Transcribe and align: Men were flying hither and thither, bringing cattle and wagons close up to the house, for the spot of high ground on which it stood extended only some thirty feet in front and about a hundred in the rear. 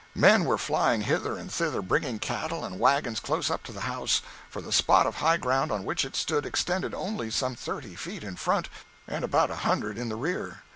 Men 0.15 0.45
were 0.45 0.57
flying 0.57 1.01
hither 1.01 1.37
and 1.37 1.51
thither, 1.51 1.83
bringing 1.83 2.17
cattle 2.17 2.65
and 2.65 2.79
wagons 2.79 3.19
close 3.19 3.51
up 3.51 3.61
to 3.65 3.71
the 3.71 3.81
house, 3.81 4.23
for 4.49 4.59
the 4.59 4.71
spot 4.71 5.05
of 5.05 5.17
high 5.17 5.37
ground 5.37 5.71
on 5.71 5.83
which 5.85 6.03
it 6.03 6.15
stood 6.15 6.43
extended 6.43 6.95
only 6.95 7.29
some 7.29 7.53
thirty 7.53 7.93
feet 7.93 8.23
in 8.23 8.35
front 8.35 8.67
and 9.07 9.23
about 9.23 9.51
a 9.51 9.57
hundred 9.57 9.99
in 9.99 10.09
the 10.09 10.15
rear. 10.15 10.63